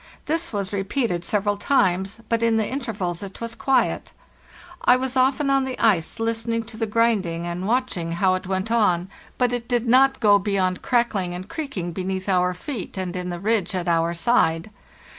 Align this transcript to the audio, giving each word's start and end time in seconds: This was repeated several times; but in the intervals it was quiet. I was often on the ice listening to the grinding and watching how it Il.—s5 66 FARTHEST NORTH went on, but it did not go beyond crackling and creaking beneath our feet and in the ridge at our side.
This 0.25 0.51
was 0.51 0.73
repeated 0.73 1.23
several 1.23 1.57
times; 1.57 2.21
but 2.27 2.41
in 2.41 2.57
the 2.57 2.67
intervals 2.67 3.21
it 3.21 3.39
was 3.39 3.53
quiet. 3.53 4.11
I 4.83 4.95
was 4.95 5.15
often 5.15 5.51
on 5.51 5.63
the 5.63 5.77
ice 5.77 6.19
listening 6.19 6.63
to 6.63 6.75
the 6.77 6.87
grinding 6.87 7.45
and 7.45 7.67
watching 7.67 8.13
how 8.13 8.33
it 8.33 8.47
Il.—s5 8.47 8.57
66 8.57 8.69
FARTHEST 8.69 8.69
NORTH 8.71 8.79
went 8.79 8.89
on, 8.89 9.09
but 9.37 9.53
it 9.53 9.67
did 9.67 9.87
not 9.87 10.19
go 10.19 10.39
beyond 10.39 10.81
crackling 10.81 11.35
and 11.35 11.47
creaking 11.47 11.91
beneath 11.91 12.27
our 12.27 12.55
feet 12.55 12.97
and 12.97 13.15
in 13.15 13.29
the 13.29 13.39
ridge 13.39 13.75
at 13.75 13.87
our 13.87 14.15
side. 14.15 14.71